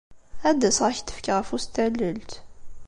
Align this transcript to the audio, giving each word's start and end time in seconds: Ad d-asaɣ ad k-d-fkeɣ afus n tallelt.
Ad 0.49 0.55
d-asaɣ 0.59 0.87
ad 0.89 0.95
k-d-fkeɣ 0.97 1.37
afus 1.39 1.65
n 1.67 1.71
tallelt. 1.73 2.31